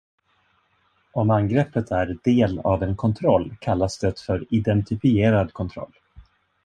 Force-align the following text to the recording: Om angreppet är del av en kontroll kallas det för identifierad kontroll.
Om 1.11 1.29
angreppet 1.31 1.91
är 1.91 2.17
del 2.23 2.59
av 2.59 2.83
en 2.83 2.95
kontroll 2.95 3.55
kallas 3.59 3.99
det 3.99 4.19
för 4.19 4.45
identifierad 4.49 5.53
kontroll. 5.53 5.93